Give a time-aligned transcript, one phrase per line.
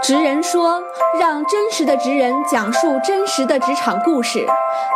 [0.00, 0.80] 职人说
[1.18, 4.46] ：“让真实的职人讲述真实的职场故事。”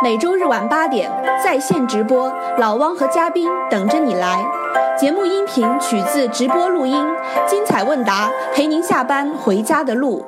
[0.01, 1.11] 每周日晚八点
[1.43, 4.45] 在线直播，老汪和嘉宾等着你来。
[4.97, 7.05] 节目音频取自直播录音，
[7.47, 10.25] 精彩问答陪您下班回家的路。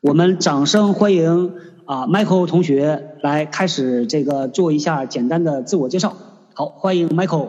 [0.00, 1.54] 我们掌声欢迎
[1.84, 6.16] 啊，Michael 同学来开始这个做一下简单的自我介绍。
[6.54, 7.48] 好，欢迎 Michael。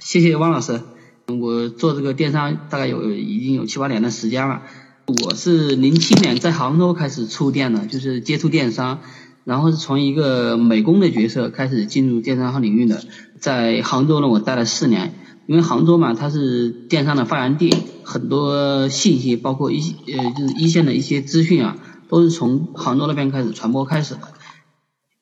[0.00, 0.80] 谢谢汪老师。
[1.26, 4.62] 我做这个电商大概有已经有七八年的时间了。
[5.08, 9.00] 我是零七年在杭州开始触电的，就是接触电商，
[9.44, 13.02] 然后是从一个美工的角色开始进入电商行领域的。
[13.40, 15.14] 在杭州呢，我待了四年，
[15.46, 21.78] 因为杭州嘛，它是电商的发源地，很多信息包括一呃就是一线的一些资讯啊，
[22.10, 24.20] 都是从杭州那边开始传播开始的。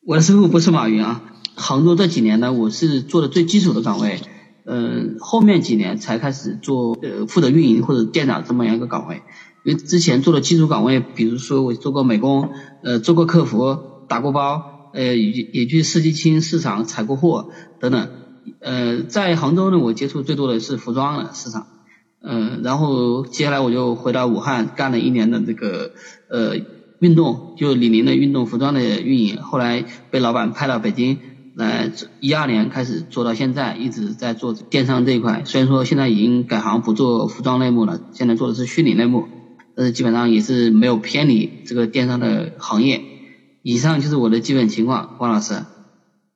[0.04, 1.22] 我的师傅不是马云啊，
[1.54, 4.20] 杭州这几年呢，我是做的最基础的岗位，
[4.64, 9.22] 嗯，后面几年才开始做呃负责运营或者店长这么样一个岗位。
[9.66, 12.50] 因为之前做的基础岗位，比如说我做过美工，
[12.84, 17.50] 呃，做过客服，打过包，呃，也也去试机清市场采过货
[17.80, 18.08] 等等。
[18.60, 21.66] 呃，在杭州呢，我接触最多的是服装的市场，
[22.22, 25.90] 嗯，然后接下来我就回到武汉干了一年的这个
[26.30, 26.56] 呃
[27.00, 29.42] 运动，就李宁的运动服装的运营。
[29.42, 31.18] 后来被老板派到北京
[31.56, 35.42] 来，一二年开始做到现在，一直在做电商这一块。
[35.44, 39.26] 虽然说现在已经改行不做服装类目了，现在做的是虚拟类目。
[39.76, 43.02] 呃，基本上也是没有偏离这个电商的行业。
[43.62, 45.54] 以上就是我的基本情况，汪老师。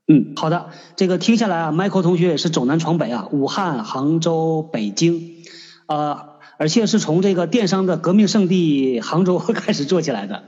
[0.07, 5.45] 嗯，好的，这个听下来啊，Michael 同学也是走南闯北啊，武汉、杭州、北京，
[5.87, 6.27] 呃，
[6.59, 10.43] 而且是从这个电商的革命圣地杭州 开始做起来的。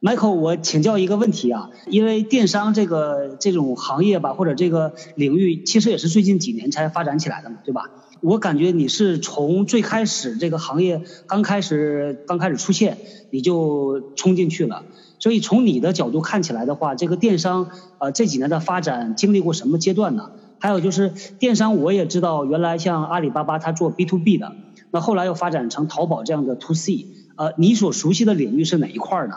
[0.00, 7.90] Michael，我请教一个问题啊，因为电商这个这种行业吧，或者这个领域，其实也是最近几年才发展起来的嘛，对吧？
[8.22, 12.98] 我感觉你是从最开始这个行业刚开始刚开始出现，
[13.30, 14.84] 你就冲进去了。
[15.18, 20.30] 所以从你的角度看起来的话，这个电商呃这几年的发展经历过什么阶段呢？
[20.60, 24.52] 还有就是电商，我也知道原来像阿里巴巴它做 B to B 的，
[24.92, 27.06] 那后来又发展成淘宝这样的 To C。
[27.36, 29.34] 呃，你所熟悉的领域是哪一块呢？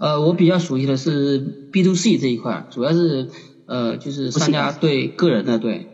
[0.00, 1.38] 呃，我比较熟悉的是
[1.70, 3.28] B to C 这一块，主要是
[3.66, 5.91] 呃就是商家对个人的对。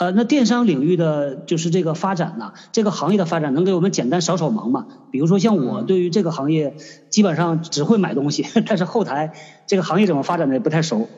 [0.00, 4.86] 呃，那电商领域的就是这个发展呢，这个行业的发展能给我们简单扫扫盲吗？
[5.10, 6.74] 比如说像我对于这个行业
[7.10, 9.32] 基本上只会买东西，但是后台
[9.66, 11.10] 这个行业怎么发展的也不太熟。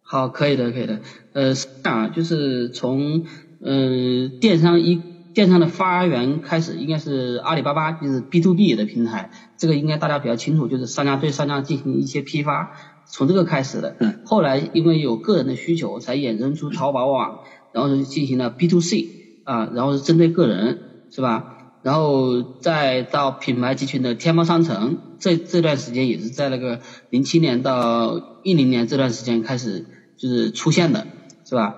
[0.00, 1.02] 好，可以的，可以的。
[1.34, 3.24] 呃，是这样就是从
[3.60, 5.04] 呃电商一
[5.34, 12.70] 电商的发源开始，应该是阿里巴巴，就是 B to B 的平台，这个应该大家比较清楚，就是商家对商家进行一些批发，
[13.04, 13.96] 从这个开始的。
[14.00, 14.20] 嗯。
[14.24, 17.40] 后来因为有个人的需求，才衍生出淘宝网。
[17.72, 19.06] 然后是进行了 B to C
[19.44, 20.78] 啊，然后是针对个人，
[21.10, 21.58] 是吧？
[21.82, 26.78] 然后再到品牌集群的天猫商城，这这段时间也是在那个
[27.10, 29.84] 零七年到一零年这段时间开始
[30.16, 31.08] 就是出现的，
[31.44, 31.74] 是吧？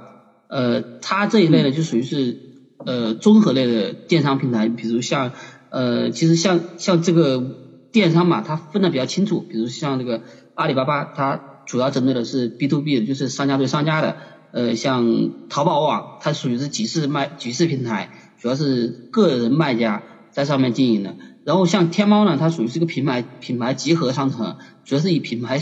[0.48, 2.38] 呃，它这一类呢就属于是
[2.84, 5.32] 呃综合类的电商平台，比如像
[5.70, 7.42] 呃其实像像这个
[7.90, 10.20] 电商嘛，它分的比较清楚，比如像这个
[10.54, 14.16] 阿里巴巴，它主要针对的是 B to B 的，就是商家对商家的。
[14.54, 21.16] 呃，像淘宝网，它属于是集市卖集市平台，主要是个人卖家在上面经营的。
[21.44, 25.58] 然后像天猫呢，它属于是个品牌品牌集合商城，主要是以品牌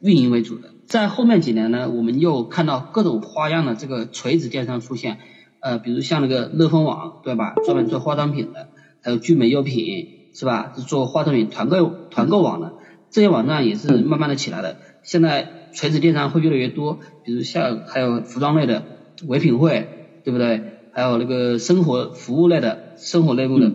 [0.00, 0.74] 运营为主的。
[0.86, 5.20] 在后面几年呢，我们又看到各种花样的这个垂直电商出现，
[5.60, 7.54] 呃，比如像那个乐蜂网，对吧？
[7.64, 8.68] 专门做化妆品的，
[9.00, 10.74] 还有聚美优品，是吧？
[10.76, 12.74] 是做化妆品团购团购网的，
[13.08, 14.76] 这些网站也是慢慢的起来的。
[15.04, 15.60] 现在。
[15.74, 18.84] 垂直电商会越来越多，比如像还有服装类的
[19.26, 19.88] 唯品会，
[20.22, 20.62] 对不对？
[20.92, 23.72] 还有那个生活服务类的、生活类目的、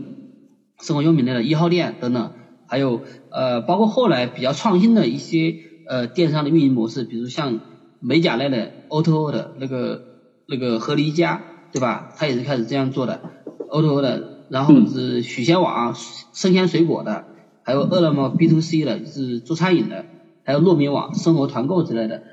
[0.79, 2.31] 生活用品类的一号店等等，
[2.69, 3.01] 还有
[3.31, 5.53] 呃，包括后来比较创新的一些
[5.89, 7.59] 呃电商的运营模式，比如像
[7.99, 10.01] 美甲类的 O to O 的那个
[10.47, 11.41] 那个和离家，
[11.73, 12.13] 对吧？
[12.15, 13.19] 它也是开始这样做的
[13.67, 17.25] O to O 的，然后是许仙网生鲜水果的，
[17.61, 20.05] 还有饿了么 B to C 的，是做餐饮的。
[20.49, 22.23] 还有糯米网、生活团购之类的，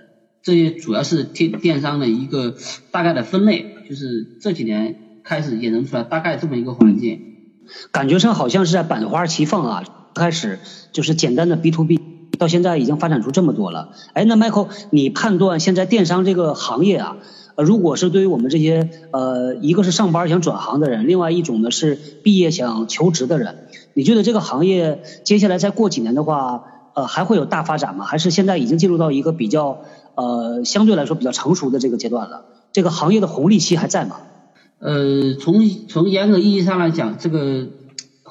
[0.43, 2.55] 这些主要是电电商的一个
[2.91, 7.21] 大概的分类，就是这几年开始衍生出来大概这么一个环境。
[7.93, 9.85] 感觉上好像是在百花齐放啊，
[10.15, 10.61] 开始
[10.93, 12.01] 就是简单的 B to B，
[12.39, 13.91] 到现在已经发展出这么多了。
[14.15, 17.19] 哎，那 Michael，你判断现在电商这个行业啊，
[17.57, 26.73] 呃，如果是对于我们这些呃，一个是上班想转行的人，另外一种呢是毕业想求职的人，你觉得这个行业接下来再过几年的话？
[26.97, 28.07] 呃，还会有大发展吗？
[28.07, 29.83] 还是现在已经进入到一个比较
[30.15, 32.47] 呃相对来说比较成熟的这个阶段了？
[32.73, 34.17] 这个行业的红利期还在吗？
[34.79, 37.69] 呃，从从严格意义上来讲，这个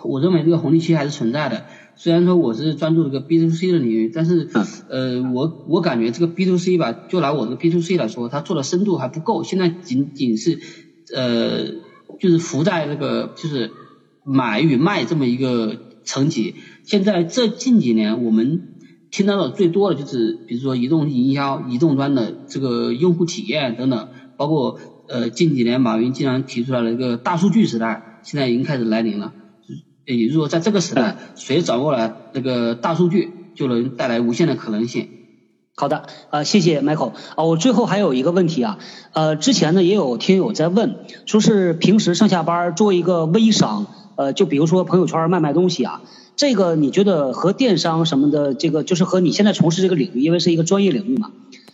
[0.04, 1.66] 我认为这个红利期还是存在的。
[1.96, 4.50] 虽然说我是专注这个 B to C 的领域，但是
[4.90, 9.44] 呃，我我感觉这个 B to C 吧，就拿我这个 B to C 来说，它做的深度还不够。
[9.44, 10.60] 现在仅仅是
[11.14, 11.66] 呃，
[12.20, 13.70] 就是浮在这个就是
[14.24, 16.56] 买与卖这么一个层级。
[16.86, 18.62] 现在这近几年我们
[19.12, 29.34] 听到的最多的就是，比如说移动营销、移动端的这个用户体验等等，包括呃近几年马云经常提出来的一个大数据时代，现在已经开始来临了。
[30.06, 35.10] 也就是说，在这个时代，谁掌握了这个大数据，就能带来无限的可能性。
[35.76, 37.14] 好的，呃，谢谢 Michael。
[37.36, 38.78] 啊，我最后还有一个问题啊，
[39.14, 46.02] 呃，之前呢也有听友在问，说是平时上下班做一个微商，呃，就比如说朋友圈卖卖东西啊，
[46.36, 51.32] 这个你觉得和电商什么的，这个就是和你现在从事这个领域，因为是一个专业领域嘛，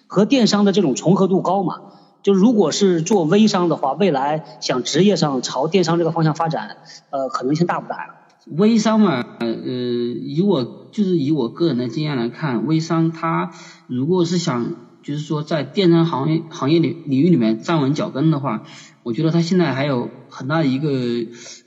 [0.08, 1.82] 和电商的这种重合度高嘛？
[2.22, 6.78] 就如果是做微商的话，未来想职业上朝电商这个方向发展，
[7.10, 8.16] 呃，可能性大不大呀？
[8.46, 13.52] 微商嘛，呃，以我就是以我个人的经验来看，微商它
[13.88, 18.64] 如果是想就是说在电商行业行业领领域里面站稳脚跟的话，
[19.02, 20.90] 我觉得它现在还有很大的一个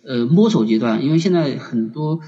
[0.06, 2.20] 呃摸索阶段，因为现在很多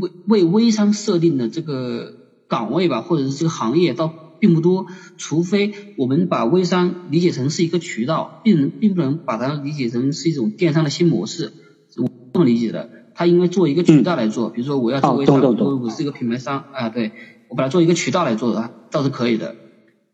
[0.00, 2.14] 为为微商设定的这个
[2.48, 4.86] 岗位吧，或者是这个行业倒并不多，
[5.16, 11.54] 除非我们把微商理解成是一个渠道，并并不能把它理解成是一种电商的新模式，
[11.96, 12.90] 我这么理解的。
[13.16, 17.12] 他应该做一个渠道来做，比如说我要做微商，我我是一个品牌商啊，对
[17.46, 19.63] 我把它做一个渠道来做的，倒是可以的。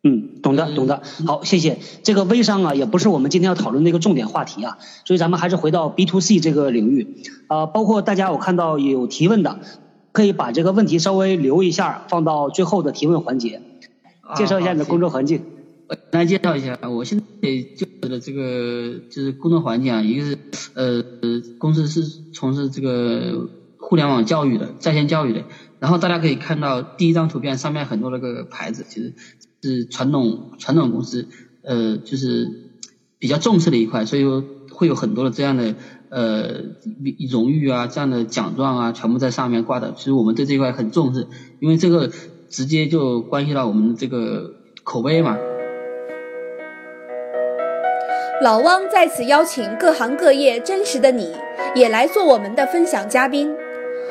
[0.02, 1.78] 嗯，懂的懂的，好，谢谢。
[2.02, 7.18] 这个微商啊，也不是我们今天要讨论的一个重点话题啊，所以咱们还是回到 B to C 这个领域
[7.48, 9.60] 啊，包括大家我看到有提问的，
[10.12, 13.60] 可以把这个问题稍微留一下，放到最后的提问环节，
[14.36, 15.42] 介绍一下你的工作环境。
[16.12, 17.24] 来介绍一下，我现在
[17.76, 20.38] 就职的这个就是工作环境啊，一个是
[20.74, 21.04] 呃
[21.58, 25.42] 公司是从事这个互联网教育的，在线教育的。
[25.80, 29.14] 然后大家可以看到第一张图片上面很多那个牌子，其实
[29.62, 31.26] 是传统传统公司
[31.64, 32.46] 呃就是
[33.18, 35.74] 比较重视的一块，所以说会有很多的这样的
[36.10, 36.60] 呃
[37.30, 39.94] 荣誉啊这样的奖状啊全部在上面挂的。
[39.96, 41.26] 其实我们对这一块很重视，
[41.60, 42.10] 因为这个
[42.50, 44.54] 直接就关系到我们这个
[44.84, 45.38] 口碑嘛。
[48.42, 51.30] 老汪在此邀请各行各业真实的你，
[51.74, 53.54] 也来做我们的分享嘉宾。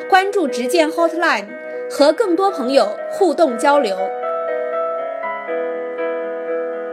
[0.07, 1.47] 关注直见 Hotline，
[1.89, 3.97] 和更多朋友互动交流。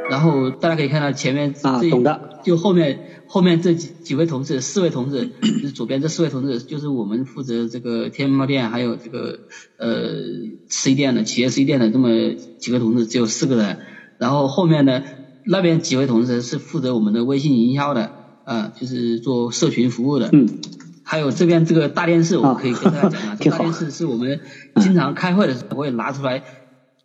[0.08, 9.40] 然后大家可以看到前面啊，懂的，就后面后面这几几位同志，四位同志， 就是左边这四位同志，就是我们负责这个天猫店还有这个
[9.78, 9.88] 呃
[10.68, 12.08] C 店的企业 C 店的这么
[12.58, 13.78] 几个同志，只有四个人。
[14.18, 15.02] 然后后面呢？
[15.48, 18.10] 那边几位同事是负责我们的微信营销的，
[18.44, 20.28] 啊，就是做社群服务的。
[20.32, 20.48] 嗯。
[21.08, 24.40] 还有这边这个大电视，我可以跟大家讲啊， 这大电视是我们
[24.74, 26.42] 经常开会的时候会拿出来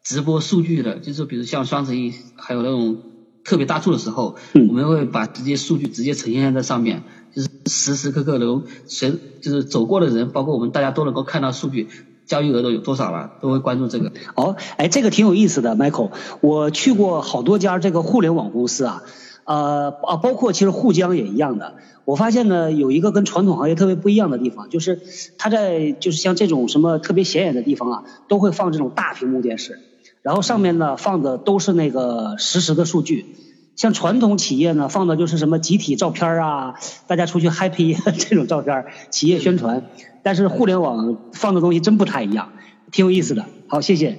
[0.01, 2.97] 直播数据的，就是比如像双十一，还有那种
[3.43, 4.37] 特别大促的时候，
[4.67, 7.03] 我们会把直接数据直接呈现在上面，
[7.35, 11.87] 就是时时刻刻能随就是走过的人，包括我们大家都能够看到数据。
[12.23, 13.31] 交易额都有多少了？
[13.41, 14.09] 都会关注这个。
[14.35, 16.11] 哦，哎，这个挺有意思的，Michael。
[16.39, 19.03] 我去过好多家这个互联网公司啊，
[19.45, 21.75] 呃啊，包括其实沪江也一样的。
[22.05, 25.01] 我发现呢，有一个跟传统行业特别不一样的地方，就是
[25.37, 29.79] 它在就是像这种什么特别显眼的地方啊，都会放这种大屏幕电视，
[30.21, 33.35] 然后上面呢放的都是那个实时的数据。
[33.75, 36.75] 像传统企业呢，放的就是什么集体照片啊，
[37.07, 39.87] 大家出去 happy 这种照片，企业宣传。
[40.23, 42.49] 但是互联网放的东西真不太一样，
[42.91, 43.45] 挺有意思的。
[43.67, 44.17] 好，谢谢。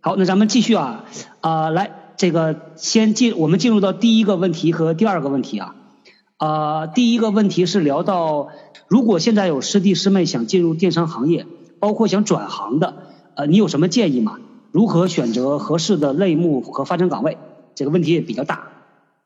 [0.00, 1.04] 好，那咱们继续啊，
[1.40, 5.74] 啊，来，这个先进，我们进入到第一个问题和第二个问题啊。
[6.38, 8.48] 啊，第一个问题是聊到，
[8.88, 11.46] 如果现在有师弟师妹想进入电商行业，
[11.78, 12.94] 包括想转行的，
[13.34, 14.38] 呃，你有什么建议吗？
[14.70, 17.38] 如何选择合适的类目和发展岗位？
[17.74, 18.68] 这个问题也比较大。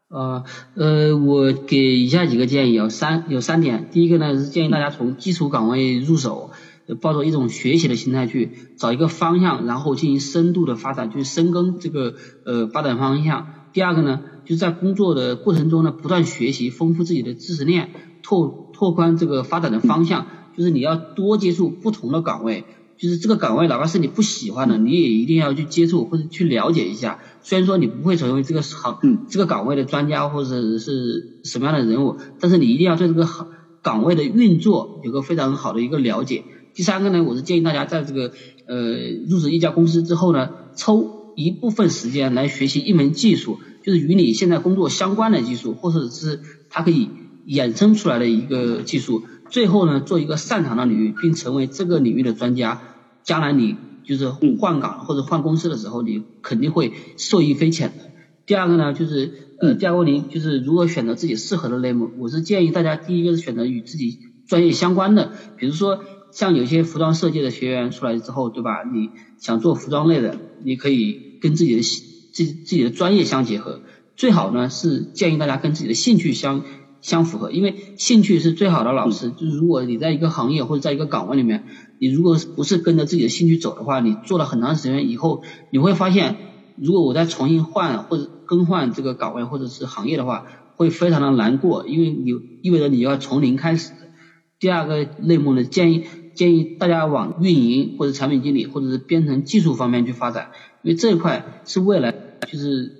[0.09, 0.44] 啊，
[0.75, 3.88] 呃，我给以下几个建议，有三有三点。
[3.90, 6.50] 第一个呢是建议大家从基础岗位入手，
[6.94, 13.47] 抱着一种学习的心态去找一个方向，然后进行深度的发展，去深耕这个呃发展方向。
[13.73, 17.90] 第二个呢，就是在工作的过程中呢，不断学习，丰富自己的知识链，
[18.23, 20.26] 拓拓宽这个发展的方向。
[20.56, 22.66] 就是你要多接触不同的岗位。
[22.99, 27.20] 就是这个岗位，哪怕是你不喜欢的，你也一定要去接触或者去了解一下。
[27.40, 28.99] 虽然说你不会成为这个行
[29.30, 33.47] 这个岗位的专家或者是什么样的人物，但是你一定要对这个行
[33.80, 36.44] 岗位的运作有个非常好的一个了解。
[36.80, 38.32] 第三个呢，我是建议大家在这个
[38.66, 38.96] 呃
[39.28, 47.10] 入职一家公司之后呢，抽一部分时间来学习一门技术，就是与你现在工作相关的技术，或者是它可以
[47.46, 49.25] 衍生出来的一个技术。
[49.50, 52.80] 最后呢，做一个擅长的领域，并成为这个领域的专家，
[53.26, 58.04] 将来你就是换岗或者换公司的时候，你肯定会受益匪浅的。
[58.46, 62.10] 第二个呢，就是呃，第二个问题就是如何选择自己适合的类目。
[62.16, 68.82] 我是建议大家，第一个是选择与自己专业相关的，比如说像有些服装设计的学员出来之后，对吧？
[68.84, 73.80] 你想做服装类的，你可以跟自己的自自己的专业相结合。
[74.16, 76.62] 最好呢是建议大家跟自己的兴趣相
[77.00, 79.30] 相符合，因为兴趣是最好的老师。
[79.30, 81.64] 就是如果你在一个行业或者在一个岗位里面，
[81.99, 86.37] 你如果不是跟着自己的兴趣走的话，你做了很长时间以后，你会发现，
[86.76, 90.44] 如果我再重新换或者更换这个岗位或者是行业的话，
[90.76, 92.32] 会非常的难过，因为你
[92.62, 93.92] 意味着你要从零开始。
[94.58, 100.50] 第二个类目呢，建议建议大家往运营或者产品经理或者是编程技术方面去发展，
[100.82, 102.12] 因为这一块是未来
[102.50, 102.99] 就是。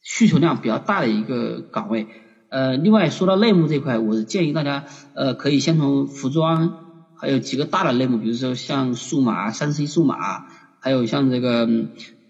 [0.00, 2.06] 需求量比较大的一个岗位，
[2.48, 10.46] 呃，另外说到类目这块，我建议大家，呃，可以先从服装，还有几个大的类目，比如说像数码、三 C 数码，
[10.80, 11.68] 还有像这个，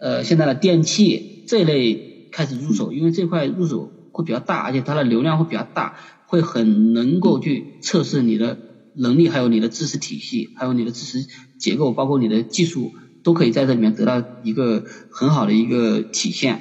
[0.01, 5.95] 呃，现在的电器这一类开始入手，因为这块入手会比较大，而且它的流量会比较大，
[6.27, 8.59] 会很能够去测试你的
[8.99, 11.27] 能力，还有你的知识体系，还有你的知识
[11.59, 16.61] 结构，包括你的技术，都可以在这里面得到一个很好的一个体现。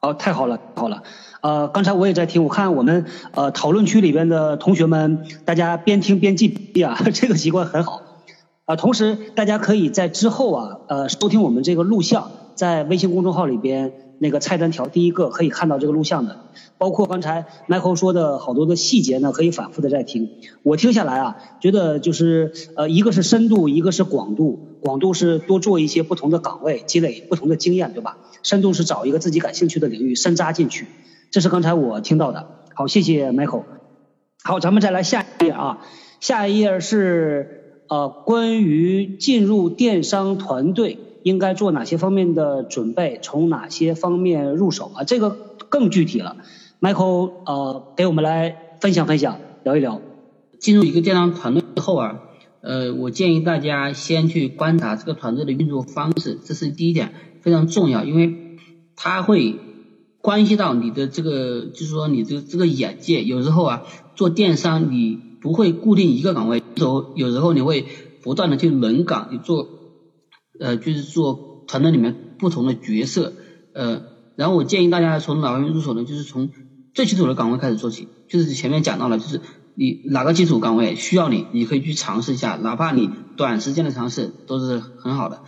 [0.00, 1.02] 好，太好了，好了，
[1.40, 8.02] 呃，刚才我也在听，我看我们呃讨论区里边的同学们，大家边听边记笔啊， 这个习惯很好
[8.66, 8.76] 啊。
[8.76, 16.40] 同时，大家可以在之后啊，呃，收听我们这个录像，在微信公众号里边那个菜单条第一个可以看到这个录像的，
[16.78, 20.30] 包括刚才 Michael 说的好多的细节呢，可以反复的再听。
[20.64, 24.58] 我听下来啊，觉得就是呃，一个是深度，一个是广度。
[24.80, 28.18] 广度是多做一些不同的岗位，积累不同的经验，对吧？
[28.42, 30.86] 深度是找一个自己感兴趣的领域，深扎进去。
[31.30, 32.48] 这是刚才我听到的。
[32.72, 33.64] 好，谢谢 Michael。
[34.44, 35.78] 好，咱们再来下一页啊。
[36.20, 45.02] 下一页是呃关于进入电商团队应该做哪些方面的准备，从哪些方面入手啊？
[45.02, 45.30] 这个
[45.68, 46.36] 更具体了。
[46.80, 50.00] Michael 呃给我们来分享分享，聊一聊。
[50.60, 52.20] 进入一个电商团队之后啊。
[52.60, 58.58] 呃，我建议大家先去观察这个团队的运作方式，这是第一点非常重要，因为
[58.94, 59.56] 它会
[60.20, 63.24] 关系到你的这个，就是说你的这个眼界。
[63.24, 63.82] 有时候啊，
[64.14, 67.84] 做电商你不会固定一个岗位，有时候有时候你会
[68.22, 69.68] 不断的去轮岗，你做
[70.60, 73.34] 呃就是做团队里面不同的角色，
[73.72, 74.02] 呃，
[74.34, 76.04] 然后我建议大家从哪方面入手呢？
[76.04, 76.50] 就是从
[76.94, 79.40] 最基础的岗位开始做起，就是前面讲到了，就是。
[79.78, 85.42] 你哪个基础岗位需要你，你可以去尝试一下，哪怕你短时间的尝试都是很好的。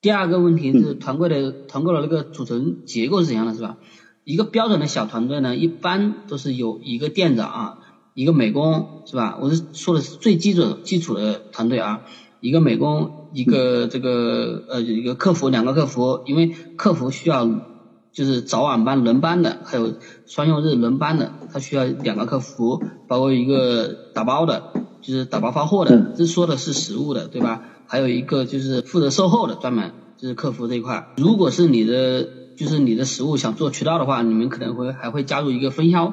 [0.00, 3.76] 第二个问题是团队的团购的那个组成结构是怎样的，是吧？
[4.24, 7.78] 一个标准的小团队呢，一般都是有一个店长啊，
[8.14, 9.36] 一个美工，是吧？
[9.42, 12.06] 我是说的是最基础基础的团队啊，
[12.40, 17.48] 一个美工，一个这个呃一个客服，两个客服，因为客服需要。
[18.12, 19.94] 就是早晚班轮班的，还有
[20.26, 24.64] 双休日轮班的，他需要两个客服，包括一个打包的，
[25.00, 27.62] 就是打包发货的，这说的是实物的，对吧？
[27.86, 31.06] 还有一个就是负责售后的，专门就是客服这一块。
[31.18, 36.12] 如果是你的，就是你的实物想做渠道的话，你们可能会还会加入一个分销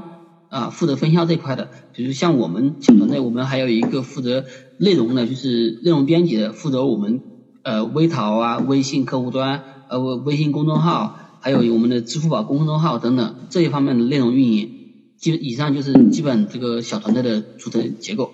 [0.49, 1.69] 啊，负责分销这块的。
[1.93, 4.45] 比如像我们小团队，我们还有一个负责
[4.77, 7.21] 内容的，就是内容编辑的，负责我们
[7.63, 11.19] 呃微淘啊、微信客户端呃微信公众号。
[11.39, 14.69] 还有我们的支付宝公众号等等这一方面的内容运营，
[15.17, 18.31] 基以上就是基本这个小团队的组成结构。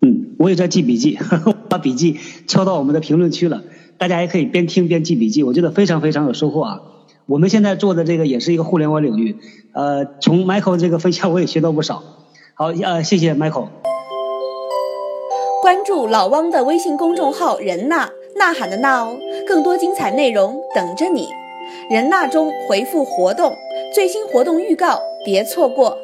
[0.00, 1.18] 嗯，我也在记笔记，
[1.68, 2.16] 把笔记
[2.48, 3.62] 敲到我们的评论区了，
[3.98, 6.80] 大家也可以边听边记笔记，我觉得非常非常有收获啊。
[7.26, 9.36] 我们现在做的这个也是一个互联网领域，
[9.72, 12.02] 呃，从 Michael 这个分享我也学到不少。
[12.54, 13.68] 好，呃，谢谢 Michael。
[15.62, 21.28] 关注老汪的微信公众号“人呐呐喊的呐”哦，更多精彩内容等着你。
[21.88, 23.56] 人呐中回复活动，
[23.94, 25.96] 最新活动预告，别错过。